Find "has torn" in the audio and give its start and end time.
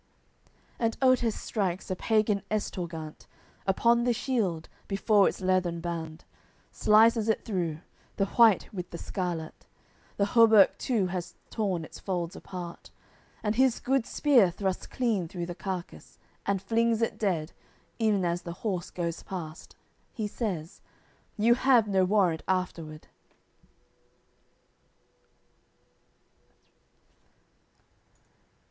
11.13-11.85